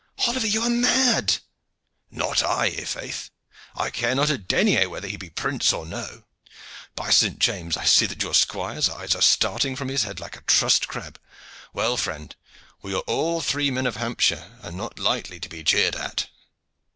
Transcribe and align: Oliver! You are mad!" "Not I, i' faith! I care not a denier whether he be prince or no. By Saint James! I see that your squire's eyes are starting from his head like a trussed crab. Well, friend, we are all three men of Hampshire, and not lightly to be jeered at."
Oliver! 0.25 0.47
You 0.47 0.63
are 0.63 0.69
mad!" 0.71 1.37
"Not 2.09 2.41
I, 2.41 2.65
i' 2.65 2.85
faith! 2.85 3.29
I 3.75 3.91
care 3.91 4.15
not 4.15 4.31
a 4.31 4.37
denier 4.39 4.89
whether 4.89 5.07
he 5.07 5.15
be 5.15 5.29
prince 5.29 5.71
or 5.71 5.85
no. 5.85 6.23
By 6.95 7.11
Saint 7.11 7.37
James! 7.37 7.77
I 7.77 7.85
see 7.85 8.07
that 8.07 8.23
your 8.23 8.33
squire's 8.33 8.89
eyes 8.89 9.13
are 9.15 9.21
starting 9.21 9.75
from 9.75 9.89
his 9.89 10.01
head 10.01 10.19
like 10.19 10.35
a 10.35 10.41
trussed 10.41 10.87
crab. 10.87 11.19
Well, 11.71 11.97
friend, 11.97 12.35
we 12.81 12.95
are 12.95 13.03
all 13.05 13.41
three 13.41 13.69
men 13.69 13.85
of 13.85 13.97
Hampshire, 13.97 14.57
and 14.63 14.75
not 14.75 14.97
lightly 14.97 15.39
to 15.39 15.47
be 15.47 15.61
jeered 15.61 15.95
at." 15.95 16.27